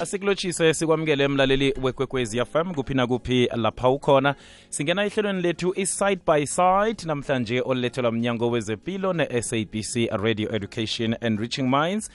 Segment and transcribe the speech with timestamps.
[0.00, 4.34] asikulotshise sikwamukele mlaleli wekwekwezi fm kuphi nakuphi lapha ukhona.
[4.68, 11.68] Singena ehlelweni lethu i-side by side namhlanje olulethelwa mnyango wezempilo ne-sabc radio education and enriching
[11.68, 12.10] minds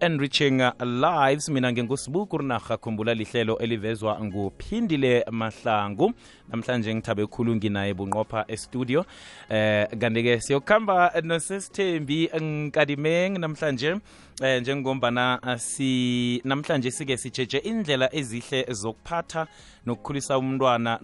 [0.00, 1.48] enriching lives.
[1.48, 6.12] Mina ngingusibuku rinarha khumbula lihlelo elivezwa nguphindile mahlangu.
[6.48, 9.04] Namhlanje ngithabe khulu nginaye bunqopha estudio.
[9.48, 13.96] Eh kanti-ke siyokuhamba nosesithembi nkadimeng namhlanje
[14.42, 19.46] eh njengombana si namhlanje sike sijeje indlela ezihle zokuphatha
[19.86, 20.98] nokukhulisa umntwana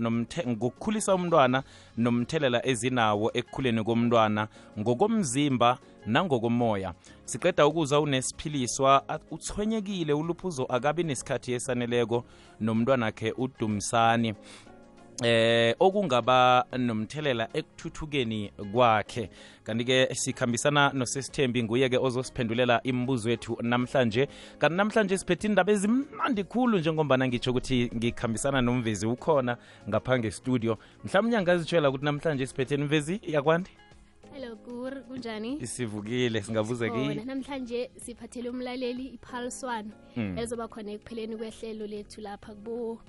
[0.48, 1.62] ngokukhulisa umntwana
[1.96, 6.94] nomthelela ezinawo ekukhuleni komntwana ngokomzimba nangokomoya.
[7.24, 12.24] Siqeda ukuza unesiphiliswa uthwenyekile uluphuzo akabi nesikhathi esaneleko
[12.60, 14.34] nomntwana nomntwanakhe udumisani
[15.24, 19.30] eh okungaba nomthelela ekuthuthukeni kwakhe.
[19.64, 24.28] Kanti-ke sikhambisana nosesithembi nguye-ke ozosiphendulela imibuzo yethu namhlanje.
[24.58, 29.56] Kanti namhlanje siphethe indaba ezimnandi khulu njengombana ngitsho ukuthi ngikhambisana nomvezi ukhona
[29.88, 30.78] ngaphange studio.
[31.04, 33.70] Mhlawumbe angazitshela ukuthi namhlanje siphethe imvezi yakwandi
[34.36, 35.66] hello gur kunjani?
[35.66, 36.42] Sivukile
[37.24, 39.84] namhlanje siphathele umlaleli ipulse
[40.16, 40.38] mm.
[40.38, 43.00] elizoba khona ekupheleni kwehlelo lethu lapha kubo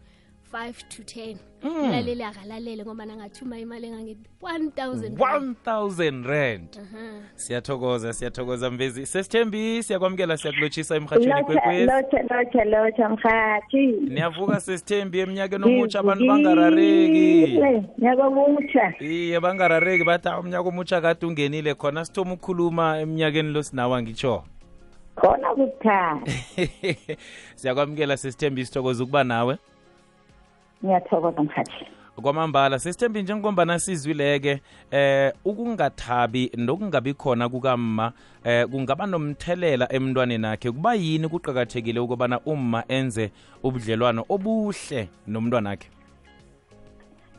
[0.54, 5.10] 5 to 10 umlaleli akalalele ngoba nangathuma imali engange 1000
[5.66, 6.80] 1000 rand.
[7.36, 9.06] Siyathokoza siyathokoza mvezi.
[9.06, 17.60] Sesithembi siyakwamukela siyakulotshisa emhatshweni kwekwezi lotsha lotsha lotsha mhathi niyavuka sesithembi eminyakeni omutsha abantu bangarareki.
[17.98, 23.64] Nyaka omutsha iye bangarareki bathi "Ah, umnyaka omutsha kade ungenile khona sithoma ukukhuluma emnyakeni lo
[23.64, 24.44] sinawa ngitsho
[25.16, 26.32] khona kukuthanda
[27.56, 29.58] siyakwamukela sesithembi sithokoza ukuba nawe
[30.84, 31.86] ngiyathokoza mhathi
[32.22, 34.62] kwamambala sesithembi njengombana sizwileke
[34.92, 38.12] eh ukungathabi nokungabi khona kukamma
[38.44, 40.72] eh kungaba nomthelela emntwaneni akhe.
[40.72, 43.32] Kuba yini kuqakathekile ukubana umma enze
[43.64, 45.90] ubudlelwano obuhle nomntwana akhe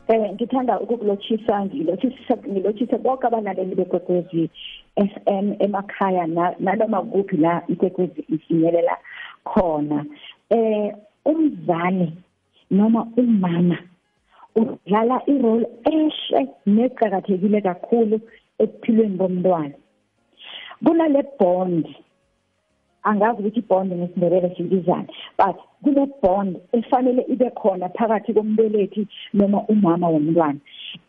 [0.09, 4.49] um ngithanda ukukulotshisa ngilotshisa ngilotshise bonke abalaleli bekwekwezi
[4.95, 8.97] f m emakhaya na- nanoma kuphi la ikwekwezi ifinyelela
[9.43, 10.05] khona.
[10.49, 10.91] Um
[11.25, 12.13] umzali
[12.71, 13.77] noma umama
[14.55, 18.17] udlala irole ehle neqakathekile kakhulu
[18.63, 19.75] ekuphilweni bomntwana
[20.83, 21.85] kunale bond
[23.03, 30.07] angazi ukuthi ibond ngesindebele sibizane but kune bond efanele ibe khona phakathi kombelethi noma umama
[30.09, 30.59] womntwana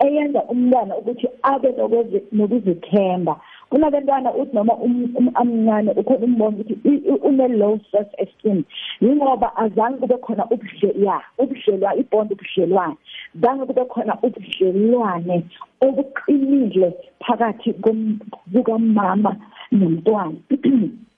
[0.04, 6.74] eyenza umntwana ukuthi abe nokuzi- nokuzithemba kunabantwana uthi noma um- um- amncane ukhona umbona ukuthi
[6.84, 8.64] i- i- une-low self esteem
[9.00, 12.96] yingoba azange kube khona ubudle ya ubudlelwane ibond ubudlelwane.
[13.42, 15.44] Zange kube khona ubudlelwane
[15.80, 16.88] obuqinile
[17.20, 18.18] phakathi kom-
[18.52, 19.36] kukamama
[19.72, 20.38] nomntwana.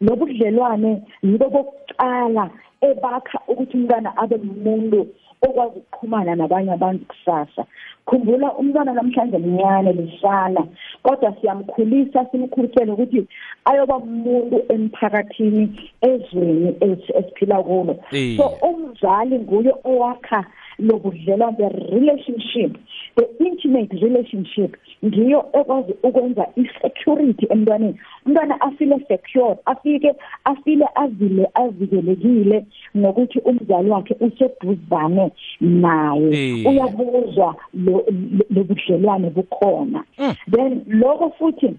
[0.00, 2.50] Lobudlelwane yibo bokuqala
[2.80, 5.06] ebakha ukuthi umntwana abe umuntu
[5.42, 7.64] okwazi ukuqhumana nabanye abantu kusasa
[8.06, 10.62] khumbula umntwana namhlanje mncane lisana
[11.02, 13.26] kodwa siyamkhulisa simkhulisele ukuthi
[13.64, 15.64] ayoba umuntu emphakathini
[16.00, 18.36] ezweni esi- esiphila kulo Iye.
[18.36, 20.44] so umzali nguye owakha
[20.78, 22.76] lobudlelwane the relationship
[23.16, 27.94] the intimate relationship ngiyo ekwazi ukwenza i-security emntwaneni
[28.26, 32.66] umntwana afile secure afike afile azile avikelekile
[32.96, 36.66] ngokuthi umzali wakhe useduzane naye Eh.
[36.66, 40.04] uyabuzwa lo- lo- lobudlelwane bukhona
[40.50, 41.74] then lokho futhi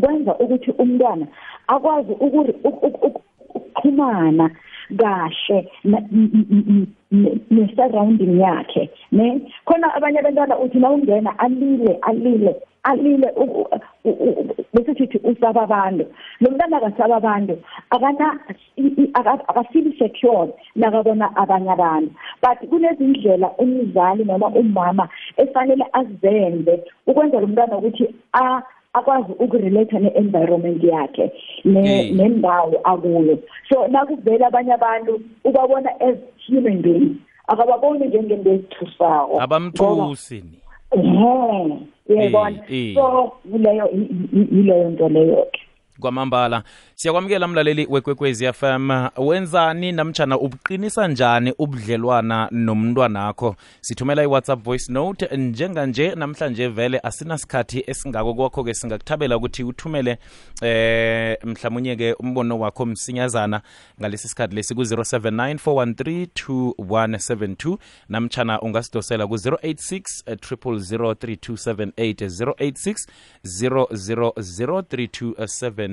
[0.00, 1.26] kwenza ukuthi umntwana
[1.66, 3.20] akwazi ukuri- uk- uk- uk-
[3.54, 4.50] ukuxhumana
[4.98, 9.40] kahle na- n- n- n- n- ne-surrounding yakhe ne?
[9.64, 13.66] Khona abanye abantwana uthi na ungena alile alile alile u-
[14.04, 16.04] u- u- bese sithi usaba abantu.
[16.40, 17.58] Lo mntwana akasaba abantu
[17.90, 18.38] akana
[18.76, 22.10] i- i- aka- akafili secure nakabona abanye abantu.
[22.42, 28.62] But kunezindlela umzali noma umama efanele azenze ukwenza lo mntwana ukuthi a
[28.98, 31.32] akwazi ukurelate ne-environment yakhe
[31.64, 32.12] ne- Eh.
[32.16, 33.38] nendawo akuyo.
[33.68, 36.16] So nakuvela abanye abantu ubabona as
[36.48, 37.16] human beings
[37.48, 40.58] akababoni njengento ezithusako abamthusi ni.
[40.90, 41.78] Ehe
[42.08, 42.94] uyayibona Eh, eh.
[42.94, 45.60] so yileyo i- i- yileyo nto leyo-ke
[46.00, 46.62] kwamambala
[46.94, 53.56] siyakwamukela mlaleli wekwekwezi fm wenzani namtshana ubuqinisa njani ubudlelwana nomntwanakho?
[53.80, 60.18] Sithumela i-whatsapp voice note njenganje namhlanje vele asinasikhathi esingako kwakho-ke singakuthabela ukuthi uthumele
[60.62, 63.60] eh mhlawumunye-ke umbono wakho msinyazana
[64.00, 67.78] ngalesi sikhathi lesi ku-079 413 2172
[68.08, 73.06] namtshana ungasidosela ku-086 0003278 086
[73.44, 75.85] 0003278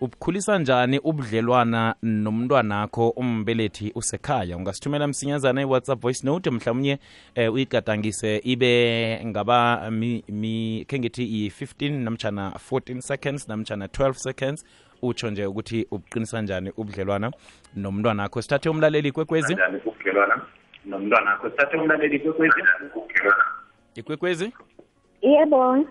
[0.00, 4.56] ubukhulisa njani ubudlelwana nomntwanakho umbelethi usekhaya?
[4.56, 6.98] Ungasithumela msinyazana i-whatsapp voice note mhlawumnye
[7.34, 14.64] eh, uyigadangise ibe ngaba mi, mi khe ngithi i-15 namtshana 14 seconds namtshana 12 seconds.
[15.02, 17.32] Utsho nje ukuthi ubuqinisa njani ubudlelwana
[17.76, 18.42] nomntwanakho.
[18.42, 19.56] Sithathe umlaleli kwekwezi
[20.86, 22.62] nomntwana akho sithathe umlaleli kwekwezi
[23.94, 24.52] ikwekwezi
[25.22, 25.86] yebo.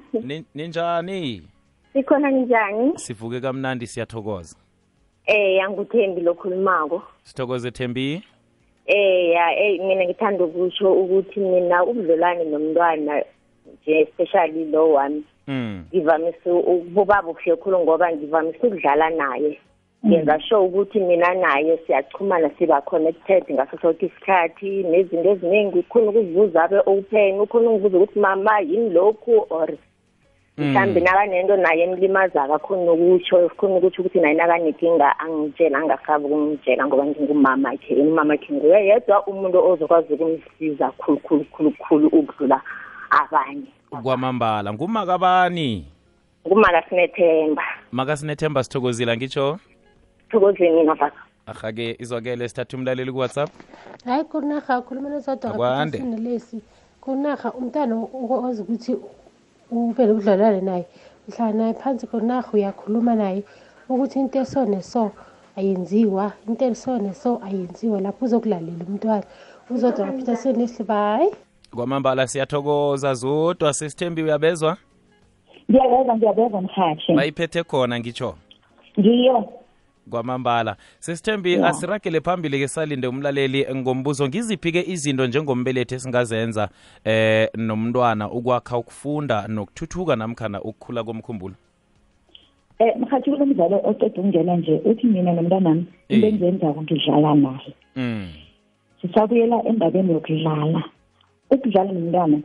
[0.55, 1.47] Ninjani
[1.95, 2.99] sikhona njani?
[2.99, 4.55] Sivuke kamnandi siyathokoza.
[5.25, 8.23] Eh yanguthembi lokhulumako sithokoze thembi.
[8.85, 13.23] Eh ya eh mina ngithanda ukusho ukuthi mina ubudlelwane nomntwana
[13.81, 15.85] nje especially lo wami mm.
[15.93, 19.59] ngivamise ukuba buhle khulu ngoba ngivamise ukudlala naye.
[20.05, 25.79] Ngenza sure ukuthi mina naye siyachumana siba connected ngaso sonke isikhathi nezinto eziningi.
[25.79, 29.45] Ukhona ukuzibuza abe open ukhona ukubuza ukuthi mama yini lokhu?
[29.49, 29.69] Or
[30.57, 37.05] mhlawumbe nakanento naye emlimaza kakhona ukutsho khona ukuthi ukuthi naye nakanenkinga angitshela angasabi ukumtshela ngoba
[37.05, 38.85] ngingumama akhe yena umama akhe nguye.
[38.87, 42.61] Yedwa umuntu ozokwazi ukumsiza khulu khulu khulu khulu ukudlula
[43.09, 43.67] abanye.
[44.03, 45.85] Kwamambala ngumakabani?
[46.43, 49.59] Kumala sinethemba makasinethemba sithokozile ngitsho?
[50.31, 53.49] Thokozeni nabaka ahake izwakele sithathe umlaleli ku-whatsapp.
[54.05, 55.97] Hayi kunarha khulumela sodwa Akwande.
[55.97, 56.61] sinelesi
[57.01, 58.95] kunarha umntana o- ozi ukuthi
[59.71, 60.85] uvele udlalane naye.
[61.29, 63.43] Uhlala naye phansi kunarha uyakhuluma naye
[63.89, 65.11] ukuthi into eso neso
[65.57, 68.01] ayenziwa into eso neso ayenziwa.
[68.01, 69.23] Lapho uzokulalela umntwana
[69.69, 71.29] uzodwa kaphitha senesiba hayi
[71.75, 74.77] kwamambala siyathokoza zodwa sesithembi uyabezwa?
[75.69, 78.35] Ngiyabeza ngiyabeza mhathi bayiphethe khona ngitsho?
[78.99, 79.64] Ngiyo.
[80.09, 81.69] Kwamambala sesithembi yeah.
[81.69, 86.69] asiragele phambili ke salinde umlaleli ngombuzo ngiziphi-ke izinto njengombelethi esingazenza
[87.03, 91.55] eh nomntwana ukwakha ukufunda nokuthuthuka namkhana ukukhula komkhumbulo
[92.79, 96.15] um mhathi kulo mdlalo oceda ukungena nje uthi mina nomntanami Eh.
[96.17, 98.27] into engiyenzako ngidlala naye mm.
[99.01, 100.83] sisabuyela endabeni yokudlala
[101.51, 102.39] ukudlala nomntwana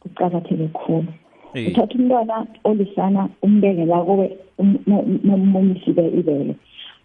[0.00, 1.06] kuqakatheke khulu
[1.54, 1.68] Eh.
[1.68, 4.36] uthatha umntwana olisana umbeke kuwe
[5.24, 6.54] nomunyisibe ibele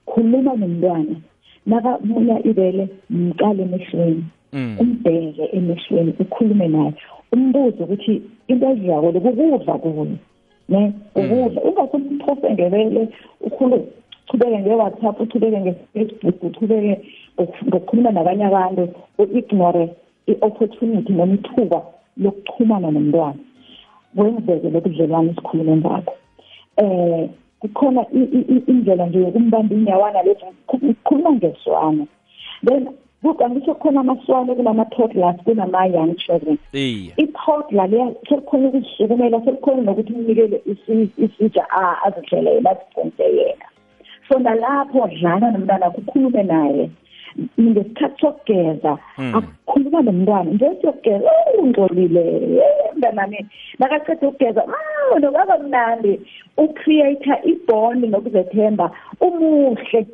[0.10, 1.16] khuluma nomntwana.
[1.66, 4.24] Nakamunya ibele mqale emehlweni.
[4.54, 4.78] Mm.
[4.80, 6.94] umbheke emehlweni ukhulume naye.
[7.34, 10.08] Umbuze ukuthi into eziyako le kukudla kuyo
[10.70, 10.94] ne?
[11.16, 13.08] Ukudla ungasemphose ngebele
[13.42, 13.84] ukhulume
[14.28, 17.02] uchubeke nge-whatsapp uchubeke nge-facebook uchubeke
[17.38, 18.88] ngoku- ngokukhuluma nabanye abantu
[19.20, 19.90] u-ignore
[20.28, 21.82] i-opportunity noma ithuba
[22.18, 23.40] lokuchumana nomntwana.
[24.16, 26.14] Kwenzeke lokudlelwane esikhulume ngakho.
[26.78, 32.06] Eh kukhona i- i- i- indlela nje yokumbamba inyawana lezi kukhuluma ngeswana
[32.66, 32.88] then
[33.24, 36.58] kukangisho khona amaswane kunama-toddlers kunama-young children.
[36.74, 43.66] Iye i-toddler leya selikhona ukuzisukumela selikhona nokuthi umnikele isi- isitsha a- azidlelele aziphonse yena.
[44.30, 46.90] So nalapho dlala nomntwana kukhulume naye.
[47.62, 49.36] Ngesikhathi sokugeza Mm.
[49.36, 52.24] akukhuluma nomntwana nje siyokugeza "Oh, ungcolile
[52.98, 53.46] Eh, mntanami
[53.80, 56.22] nakaceda ukugeza "Mm, nokaba mnandi.
[56.58, 58.92] Ucreate ibond nokuzethemba
[59.22, 60.08] umuhle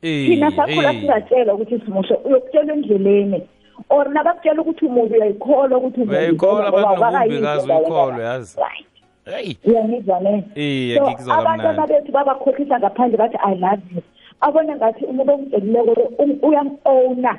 [0.00, 3.42] thina sakhula iye singatshelwa ukuthi simuhle uyokutshelwa endleleni.
[3.88, 8.58] Or nabakutshela ukuthi umubi uyayikholwa ukuthi umubi uyayikholwa ngoba bathi awakayizwa nokumbikazi ngawe uyikholwe yazi.
[8.60, 8.86] Right.
[9.24, 10.44] heyi uyangizwa ne?
[10.54, 14.02] Iye so ngikuzwa abantwana kamnandi bethu babakhohlisa ngaphandle bathi i love you.
[14.40, 17.38] Abona ngathi umuntu omcelileko lo um- uyam-owna Mm.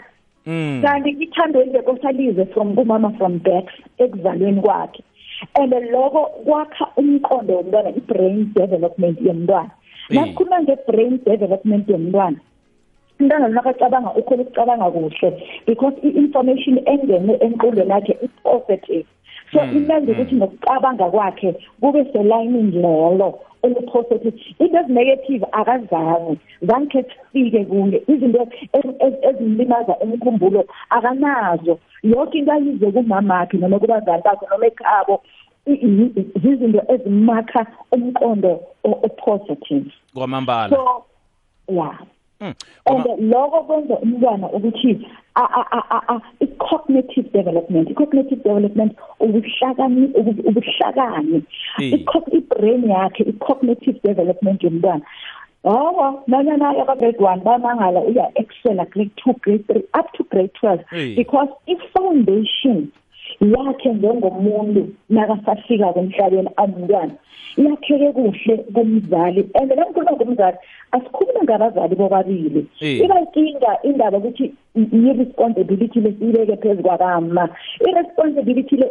[0.81, 5.03] Kanti ithando elingekosalize from kumama from birth ekuzalweni kwakhe.
[5.55, 9.71] And loko kwakha umqondo womntwana i-brain development yomntwana.
[10.09, 10.15] Eh.
[10.15, 12.37] nakukhuluma nge-brain development yomntwana
[13.19, 19.05] umntwana nakacabanga ukhona ukucabanga kuhle because i-information engene enqulweni yakhe i-positive.
[19.53, 24.33] So Mm, imenza ukuthi nokucabanga kwakhe kube selayinini lelo olu-positive.
[24.59, 28.03] Into ezinegative akazazi zange sifike kuye.
[28.07, 31.79] Izinto ez- ez- ezimlimaza umkhumbulo akanazo.
[32.03, 35.21] Yonke into ayize kumamakhe noma kubazali bakhe noma ekhabo
[35.65, 39.91] i- i- zizinto ezimakha umqondo o-positive.
[40.13, 40.69] Kwamambala.
[40.69, 41.03] So
[41.69, 41.97] Mm.
[42.39, 48.93] And Kwama- lokho kwenza umntwana ukuthi a- a- a- a- a- i-cognitive development i-cognitive development
[49.19, 51.43] ubuhlakani ubu- ubuhlakani
[51.79, 51.93] Eh.
[51.93, 55.01] I-co- i-brain yakhe i-cognitive development yomntwana
[55.63, 61.15] hawa nanyana aba-grade one bamangala uya-excela grade two grade three up to grade twelve Eh.
[61.15, 62.87] because i-foundation
[63.41, 67.15] yakhe njengomuntu nakasafika emhlabeni amntwana
[67.57, 70.57] yakheke kuhle kumzali and nangikhuluma ngomzali
[70.91, 72.67] asikhulume ngabazali bobabili.
[72.81, 72.99] Eh.
[72.99, 77.49] iba inkinga indaba ukuthi i-responsibility lesiyibeke phezu kwabama
[77.87, 78.87] i-responsibility le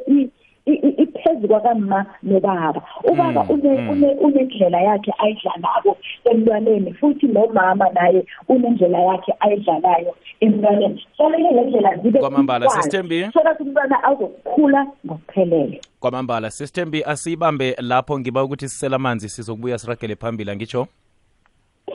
[1.24, 2.82] i- i- i- iphezu kwakamma nobaba.
[3.04, 11.06] Ubaba une- une- unendlela yakhe ayidlalako emntwaneni futhi nomama naye unendlela yakhe ayidlalayo emntwaneni.
[11.18, 13.30] Fanele le ndlela zibe Kwamambala, equal, Sisithembi.
[13.32, 15.80] so that umntwana azokhula ngokuphelele.
[16.00, 20.86] Kwamambala sesithembi asiyibambe lapho ngiba ukuthi sisela amanzi sizokubuya siragele phambili angitsho?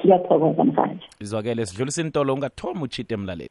[0.01, 3.49] Siyathokoza mfanje izwakele sidlulisa intolo ungathomi uchite emlaleli.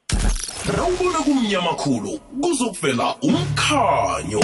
[0.77, 4.43] Rawubona kumnyama khulu kuzokuvela umkhanyo.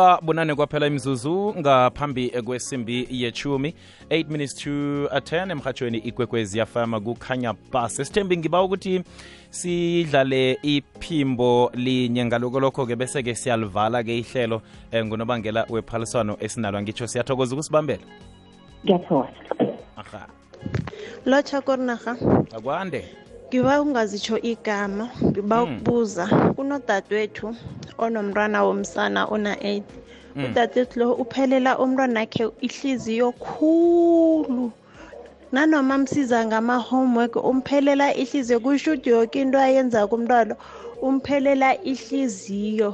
[0.00, 3.74] Iba bunane kwaphela imzuzu ngaphambi kwesimbi yechumi.
[4.10, 9.02] 8 minutes to 10 emhatshweni ikwekwezi yafama kukhanya bus esithembi ngiba ukuthi
[9.50, 12.24] sidlale iphimbo linye.
[12.24, 16.82] Ngaloko lokho-ke bese-ke siyalivala-ke ihlelo um ngunobangela wephaliswano esinalo.
[16.82, 18.02] Ngitsho siyathokoza ukusibambela.
[18.84, 19.28] Ngiyathokoza.
[19.96, 20.26] Aha.
[21.26, 22.16] Lotsha korinaha
[22.56, 23.04] akwande
[23.50, 26.24] ngiba ungazitsho igama ngiba ukubuza.
[26.54, 27.46] Kunodadewethu
[28.04, 29.82] onomntwana womsana ona-8
[30.46, 34.70] udadewethu lo uphelela umntwanakhe ihliziyo khulu.
[35.52, 40.54] Nanoma msiza ngama-homework umphelela ihliziyo kushudi yoke into ayenza kumntwana
[41.02, 42.90] umphelela ihliziyo.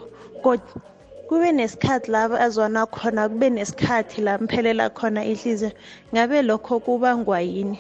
[1.29, 5.73] Kube nesikhathi la azwana khona kube nesikhathi la mphelela khona ihliziyo.
[6.13, 7.79] Ngabe lokho kuba yini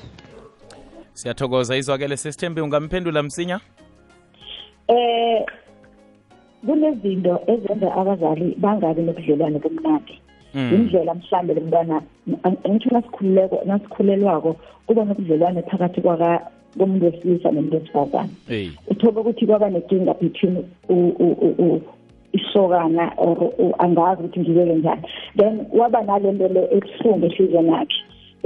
[1.17, 1.77] siyathokoza.
[1.77, 3.61] Izwakele sesithembi ungamphendula msinya?
[4.89, 5.45] Eh
[6.67, 10.15] kunezinto ezenza abazali bangabi nobudlelwane bomnandi.
[10.55, 12.03] Indlela mhlambe lo mntwana
[12.69, 14.57] ngitsho nasikhululeko nasikhulelwako
[14.87, 16.41] kuba nobudlelwane phakathi kwaka
[16.79, 20.57] komuntu wesilisa nomuntu wesifazane eyi uthola ukuthi kwaba nenkinga between
[20.89, 21.83] u- u- u- u-
[22.33, 25.03] isokana or u- angazi ukuthi ngibeke njani.
[25.37, 27.97] Then waba nale nto le ebuhlungu ehliziyweni yakhe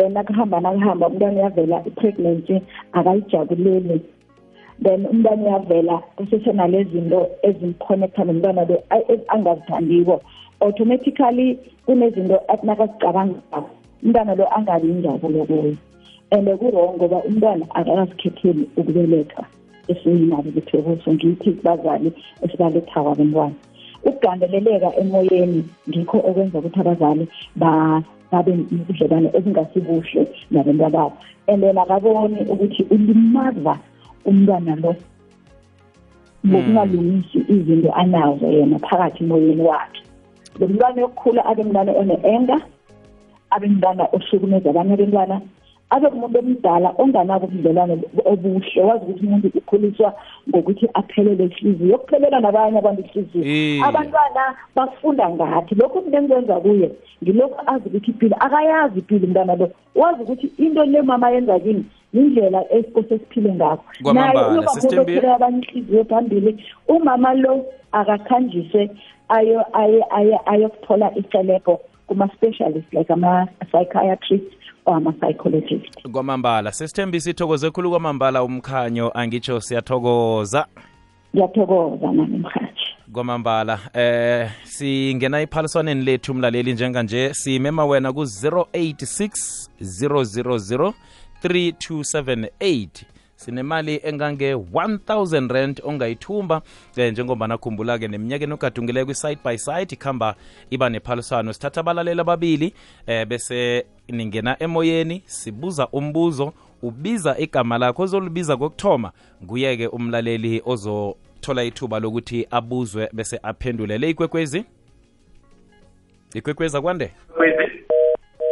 [0.00, 2.56] then nakuhamba nakuhamba umntwana uyavela i-pregnancy
[2.92, 4.00] akayijabuleli.
[4.82, 10.20] Then umntwana uyavela kusesenalezi zinto ezimconnecta nomntwana lo a- e- angazithandiko
[10.60, 13.70] automatically kunezinto athi nakazicabangako
[14.02, 15.76] umntwana lo angabi injabulo kuyo
[16.32, 19.44] and kurong ngoba umntwana akakazikhetheli ukubelethwa
[19.88, 23.54] esiyinabo kuthekuso ngithi kubazali esibalethako abentwana
[24.04, 28.02] ukugandeleleka emoyeni ngikho okwenza ukuthi abazali ba-
[28.32, 31.16] babe nobudlelwane obungasibuhle nabentwa babo
[31.48, 33.78] and then akaboni ukuthi ulimaza
[34.24, 34.94] umntwana lo
[36.46, 40.02] ngokungalungisi izinto anazo yena phakathi emoyeni wakhe.
[40.58, 42.56] Lo mntwana yokukhula abe mntwana one-enga
[43.50, 45.40] abe mntwana ohlukumeza abanye abentwana
[45.90, 47.94] abe umuntu omdala onganabo ubudlelwane
[48.24, 50.14] obuhle wazi ukuthi umuntu ukhuliswa
[50.48, 53.08] ngokuthi aphelele ihliziyo yokuphelela nabanye abantu Eh.
[53.10, 54.42] ihliziyo abantwana
[54.76, 56.90] bafunda ngathi lokhu mina engikwenza kuye
[57.22, 59.70] ngilokhu azi ukuthi impilo akayazi impilo umntwana lo.
[59.94, 63.84] Wazi ukuthi into le mama yenza kini yindlela esikose siphile ngakho.
[64.02, 68.90] Kwamambala, naye uyoba Sister umuntu Mbi- ophela abanye ihliziyo phambili umama lo akakhanjiswe
[69.28, 74.44] ayo aye aye ayokuthola icelebho kuma-specialist like ama-psychiatrist.
[74.44, 76.08] or ama-psychologist.
[76.12, 79.10] Kwamambala sesithembi sithokoze khulu kwamambala umkhanyo.
[79.14, 80.66] Angitsho siyathokoza.
[81.34, 82.80] Ngiyathokoza nami mhathi
[83.12, 87.34] kwamambala eh singena ephaliswaneni lethu mlaleli njenganje.
[87.34, 89.30] Simema wena ku-086
[89.80, 90.92] 000
[91.42, 92.88] 3278
[93.36, 96.62] sinemali engange 1000 rand ongayithumba
[96.96, 100.34] eh, njengoba nakhumbula-ke neminyakeni ogadungileko kwi-side by side ikhamba
[100.70, 101.52] iba nephaliswano.
[101.52, 102.74] Sithatha abalaleli ababili
[103.06, 106.52] eh, bese ningena emoyeni sibuza umbuzo
[106.82, 109.12] ubiza igama lakho ozolibiza kokuthoma
[109.44, 113.98] nguye-ke umlaleli ozothola ithuba lokuthi abuzwe bese aphendule.
[113.98, 114.64] Le ikwekwezi?
[116.34, 117.12] Ikwekwezi akwande?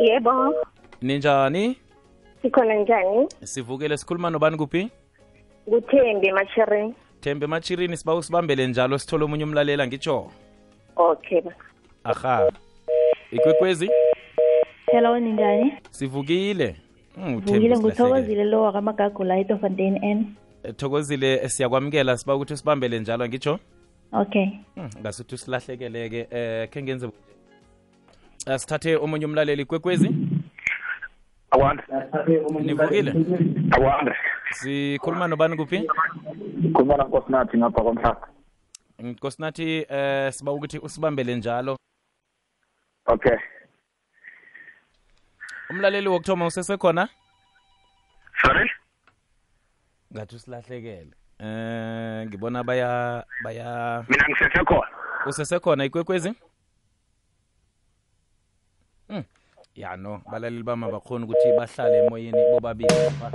[0.00, 0.54] Yebo.
[1.02, 1.76] Ninjani?
[2.42, 3.28] Sikhona njani?
[3.44, 4.90] Sivukele sikhuluma nobani kuphi?
[5.64, 10.30] Kuthembe machirini thembe machirini siba usibambele njalo sithole omunye umlalela ngitsho.
[10.96, 11.40] Okay
[12.04, 12.52] aha.
[13.30, 13.90] Ikwekwezi
[14.92, 15.72] hello ninjani?
[15.90, 16.76] Sivukile?
[17.14, 17.78] Hmm, uThembi vukile silahlekile.
[17.78, 20.34] nguthokozile lo wakamagagu la edofontein n.
[20.62, 23.58] Eh, thokozile siyakwamukela siba ukuthi usibambele njalo ngitsho?
[24.12, 24.46] Okay.
[24.74, 27.10] Hmm, ngasuthi usilahlekeleke eh khe ngenze
[28.46, 30.10] Eh, sithathe omunye umlaleli kwekwezi?
[31.50, 31.82] Akwande.
[32.60, 33.10] Nivukile?
[33.70, 34.12] Akwande.
[34.50, 35.88] Sikhuluma nobani kuphi?
[36.72, 38.28] Khuluma nankosinathi ngapha komhlaba.
[38.98, 41.76] Nkosinathi eh siba ukuthi usibambele njalo.
[43.06, 43.36] Okay.
[45.70, 47.08] Umlaleli wokuthoma usesekhona?
[48.42, 48.70] Sorry?
[50.12, 51.12] Ngathi usilahlekele.
[51.38, 54.88] Eh ngibona baya baya mina ngisesekhona.
[55.26, 56.34] Usesekhona ikwekwezi?
[59.08, 59.24] Hmm.
[59.74, 63.32] ya no balaleli bama bakhona ukuthi bahlale emoyeni bobabili lapha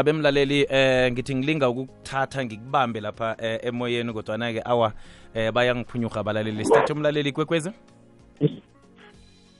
[0.00, 4.92] ncabe emlaleli eh ngithi ngilinga ukukuthatha ngikubambe lapha eh, emoyeni kodwana ke awa
[5.34, 6.64] eh bayangiphunyurha balaleli.
[6.64, 7.70] Sithathe umlaleli ikwekwezi?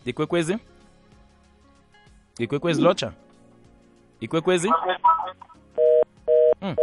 [0.05, 0.57] Ikwekwezi?
[2.39, 3.13] Ikwekwezi lotsha?
[4.21, 4.69] Ikwekwezi?
[6.63, 6.77] Mm.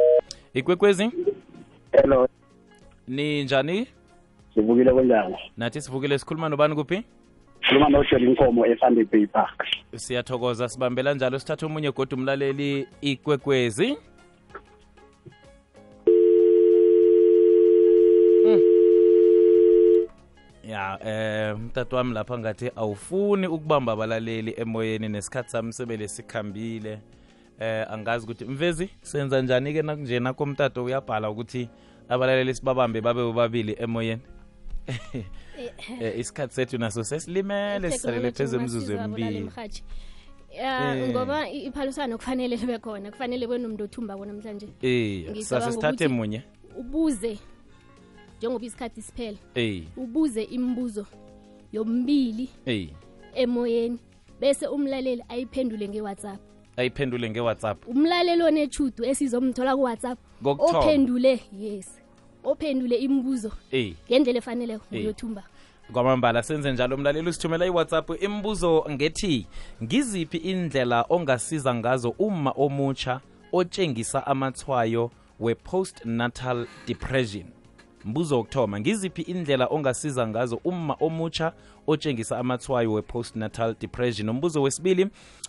[0.54, 1.12] ikwekwezi?
[1.92, 2.28] Hello.
[3.08, 3.88] Ninjani?
[4.54, 5.36] Sivukile kunjani?
[5.58, 7.04] Nathi sivukile sikhuluma nobani kuphi
[7.68, 13.98] khuluma noshela inkomo e-sunday bay park siyathokoza sibambela njalo sithathe omunye godwa umlaleli ikwekwezi.
[18.46, 18.62] Mm.
[20.64, 27.00] ya eh mtata wami lapha ngathi awufuni ukubamba abalaleli emoyeni nesikhathi sami sebele sikhambile
[27.60, 31.70] eh angazi ukuthi mvezi senza njani ke nakunje nakho mtato uyabhala ukuthi
[32.10, 34.22] abalaleli sibabambe babe bobabili emoyeni
[36.18, 39.50] isikhathi sethu naso sesilimele sisalele phezu emzuzu emibili.
[40.58, 41.10] Ya Eh.
[41.10, 46.44] ngoba iphalusana iphaliswano kufanele libe khona kufanele kube nomuntu othumbako namhlanje eh sase sithathe munye.
[46.80, 47.38] ubuze
[48.38, 51.06] njengoba isikhathi siphela eh ubuze imibuzo
[51.72, 52.90] yombili eh
[53.36, 54.00] emoyeni
[54.40, 56.40] bese umlaleli ayiphendule ngewhatsapp.
[56.78, 57.88] Ayiphendule ngewhatsapp.
[57.88, 62.02] Umlaleli onechudu esizomthola kuwhatsapp ophendule yes
[62.48, 65.44] ophendule imibuzo eh ngendlela efaneleko uyothumba.
[65.94, 66.98] Kwamambala senze njalo.
[66.98, 69.48] Mlaleli usithumela iwhatsapp imibuzo ngethi
[69.84, 77.46] ngiziphi indlela ongasiza ngazo uma omutsha otshengisa amathwayo we-postnatal depression?
[78.06, 81.54] Mbuzo wokuthoma ngiziphi indlela ongasiza ngazo uma omutsha
[81.88, 84.30] otshengisa amathwayo we-postnatal depression?
[84.30, 85.08] Umbuzo wesibili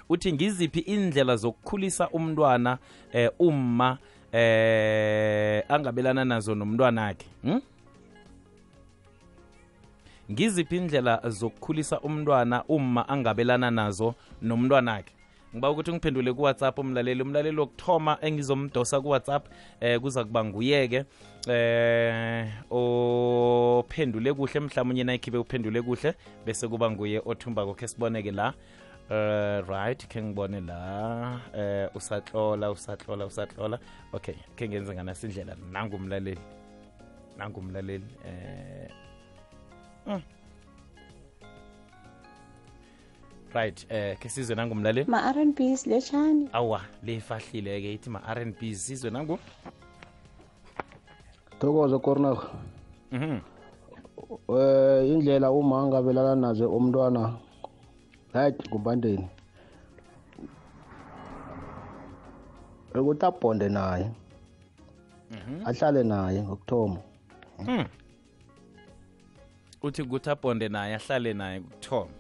[0.09, 2.78] uthi ngiziphi indlela zokukhulisa umntwana
[3.12, 3.99] eh, uma
[4.33, 7.61] eh angabelana nazo nomntwana wakhe hmm?
[10.33, 15.12] ngiziphi indlela zokukhulisa umntwana uma angabelana nazo nomntwanakhe?
[15.55, 17.23] Ngiba ukuthi ngiphendule kuwhatsapp umlaleli.
[17.23, 19.47] Umlaleli wokuthoma engizomdosa kuwhatsapp
[19.81, 21.05] eh kuza kuba nguyeke
[21.49, 26.14] eh ophendule kuhle mhlawumbe nayikhibe uphendule kuhle
[26.47, 28.55] bese kuba nguye othumbako khe siboneke la.
[29.09, 33.79] Uh, right khe ngibone la eh usatlola usatlola usatlola
[34.12, 36.38] okay khe ngenze nganasindlela nangumlaleli
[37.38, 38.90] nangumlaleli eh
[40.09, 40.23] Mm.
[43.55, 45.53] right eh ke sizwe nangumlaleli ma-r n
[46.53, 49.38] awa lifahlile-ke ithi ma-r n b sizwe nangu
[51.61, 52.40] thokozo -hmm.
[53.12, 53.40] Mhm.
[54.53, 57.48] eh indlela uma angabelana nazo umntwana
[58.35, 59.29] right kumbandeni
[62.95, 64.11] ukuthi abhonde naye
[65.64, 67.01] ahlale naye ngokuthoma.
[67.57, 67.85] Hmm.
[69.83, 72.11] uthi kuthi abhonde naye ahlale naye ngokuthoma.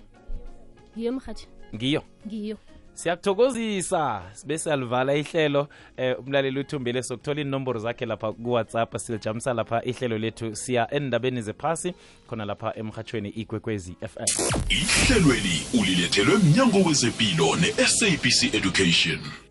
[0.96, 2.02] Ngiyo mhathi ngiyo?
[2.26, 2.56] Ngiyo
[2.98, 8.96] siyakuthokozisa bese alivala ihlelo eh, umlaleli uthumbile sokuthola inomboro zakhe lapha kuwhatsapp.
[8.96, 11.94] Silijamisa lapha ihlelo lethu siya endabeni zephasi
[12.28, 14.24] khona lapha emhatshweni ikwekwezi fm
[14.68, 19.47] ihlelweli ulilethelwe mnyango wezempilo ne-sabc education